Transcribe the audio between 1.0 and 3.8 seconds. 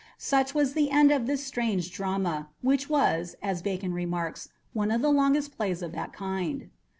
of this strange drama, which was, as